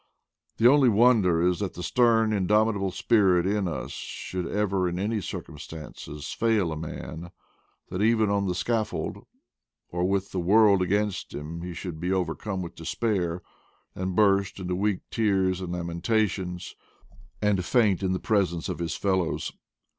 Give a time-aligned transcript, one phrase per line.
[0.57, 5.21] The only wonder is that the stern indomitable spirit in us should ever in any
[5.21, 7.29] circumstances fail a man,
[7.89, 9.27] that even on the scaffold
[9.91, 13.43] or with the world against him )ie should be overcome by despair,
[13.93, 16.75] and burst into weak tears and lamentations,
[17.39, 19.51] and faint in the presence of his fellows.